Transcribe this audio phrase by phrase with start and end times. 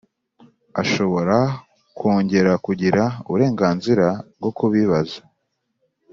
[0.81, 1.37] Ashobora
[1.97, 4.05] kongera kugira uburenganzira
[4.37, 5.19] bwo kubibaza